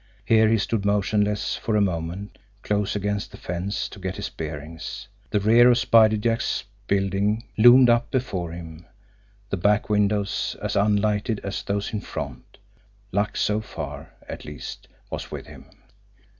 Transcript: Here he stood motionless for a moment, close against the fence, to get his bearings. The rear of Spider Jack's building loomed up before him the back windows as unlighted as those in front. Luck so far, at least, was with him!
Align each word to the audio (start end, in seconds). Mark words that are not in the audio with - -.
Here 0.25 0.49
he 0.49 0.57
stood 0.57 0.83
motionless 0.83 1.55
for 1.55 1.75
a 1.75 1.79
moment, 1.79 2.39
close 2.63 2.95
against 2.95 3.29
the 3.29 3.37
fence, 3.37 3.87
to 3.89 3.99
get 3.99 4.15
his 4.15 4.29
bearings. 4.29 5.07
The 5.29 5.39
rear 5.39 5.69
of 5.69 5.77
Spider 5.77 6.17
Jack's 6.17 6.63
building 6.87 7.43
loomed 7.55 7.87
up 7.87 8.09
before 8.09 8.51
him 8.51 8.87
the 9.51 9.57
back 9.57 9.91
windows 9.91 10.55
as 10.59 10.75
unlighted 10.75 11.39
as 11.43 11.61
those 11.61 11.93
in 11.93 12.01
front. 12.01 12.57
Luck 13.11 13.37
so 13.37 13.61
far, 13.61 14.13
at 14.27 14.43
least, 14.43 14.87
was 15.11 15.29
with 15.29 15.45
him! 15.45 15.65